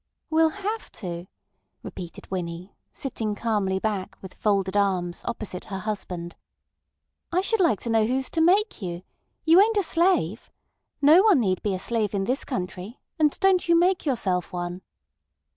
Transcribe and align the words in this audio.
"Will 0.31 0.49
have 0.49 0.91
to," 0.93 1.27
repeated 1.83 2.31
Winnie, 2.31 2.73
sitting 2.91 3.35
calmly 3.35 3.77
back, 3.77 4.17
with 4.19 4.33
folded 4.33 4.75
arms, 4.75 5.21
opposite 5.25 5.65
her 5.65 5.77
husband. 5.77 6.35
"I 7.31 7.41
should 7.41 7.59
like 7.59 7.79
to 7.81 7.89
know 7.91 8.07
who's 8.07 8.31
to 8.31 8.41
make 8.41 8.81
you. 8.81 9.03
You 9.45 9.61
ain't 9.61 9.77
a 9.77 9.83
slave. 9.83 10.49
No 11.03 11.21
one 11.21 11.39
need 11.39 11.61
be 11.61 11.75
a 11.75 11.77
slave 11.79 12.15
in 12.15 12.23
this 12.23 12.43
country—and 12.43 13.39
don't 13.41 13.69
you 13.69 13.75
make 13.77 14.03
yourself 14.03 14.51
one." 14.51 14.81